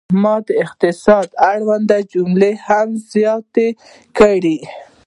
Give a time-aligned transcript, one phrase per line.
[0.21, 3.67] ما د اقتصاد اړوند جملې هم زیاتې
[4.17, 4.57] کړې.